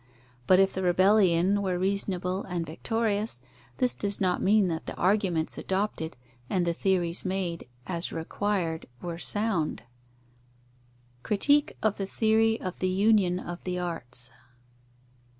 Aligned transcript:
But 0.47 0.57
if 0.59 0.73
the 0.73 0.81
rebellion 0.81 1.61
were 1.61 1.77
reasonable 1.77 2.41
and 2.45 2.65
victorious, 2.65 3.39
this 3.77 3.93
does 3.93 4.19
not 4.19 4.41
mean 4.41 4.67
that 4.67 4.87
the 4.87 4.95
arguments 4.95 5.59
adopted 5.59 6.17
and 6.49 6.65
the 6.65 6.73
theories 6.73 7.23
made 7.23 7.67
as 7.85 8.11
required 8.11 8.87
were 8.99 9.19
sound. 9.19 9.83
_Critique 11.23 11.73
of 11.83 11.97
the 11.97 12.07
theory 12.07 12.59
of 12.59 12.79
the 12.79 12.89
union 12.89 13.39
of 13.39 13.63
the 13.63 13.77
arts. 13.77 14.31